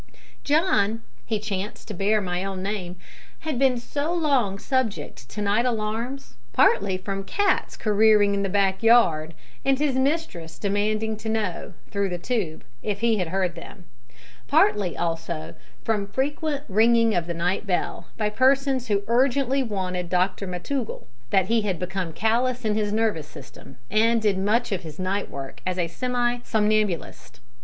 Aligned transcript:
John 0.43 1.03
he 1.27 1.37
chanced 1.37 1.87
to 1.89 1.93
bear 1.93 2.21
my 2.21 2.43
own 2.43 2.63
name 2.63 2.95
had 3.41 3.59
been 3.59 3.77
so 3.77 4.11
long 4.11 4.57
subject 4.57 5.29
to 5.29 5.43
night 5.43 5.63
alarms, 5.67 6.37
partly 6.53 6.97
from 6.97 7.23
cats 7.23 7.77
careering 7.77 8.33
in 8.33 8.41
the 8.41 8.49
back 8.49 8.81
yard, 8.81 9.35
and 9.63 9.77
his 9.77 9.93
mistress 9.93 10.57
demanding 10.57 11.17
to 11.17 11.29
know, 11.29 11.73
through 11.91 12.09
the 12.09 12.17
tube, 12.17 12.63
if 12.81 13.01
he 13.01 13.19
heard 13.19 13.53
them; 13.53 13.85
partly, 14.47 14.97
also, 14.97 15.53
from 15.83 16.07
frequent 16.07 16.63
ringing 16.67 17.13
of 17.13 17.27
the 17.27 17.35
night 17.35 17.67
bell, 17.67 18.07
by 18.17 18.31
persons 18.31 18.87
who 18.87 19.03
urgently 19.07 19.61
wanted 19.61 20.09
"Dr 20.09 20.47
McTougall," 20.47 21.05
that 21.29 21.45
he 21.45 21.61
had 21.61 21.77
become 21.77 22.11
callous 22.11 22.65
in 22.65 22.73
his 22.73 22.91
nervous 22.91 23.27
system, 23.27 23.77
and 23.91 24.19
did 24.19 24.39
much 24.39 24.71
of 24.71 24.81
his 24.81 24.97
night 24.97 25.29
work 25.29 25.61
as 25.63 25.77
a 25.77 25.87
semi 25.87 26.39
somnambulist. 26.43 27.39